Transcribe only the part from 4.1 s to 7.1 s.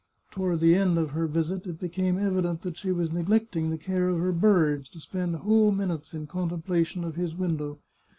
her birds to spend whole minutes in contemplation